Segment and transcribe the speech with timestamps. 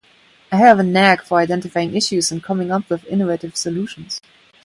[0.51, 4.19] I have a knack for identifying issues and coming up with innovative solutions.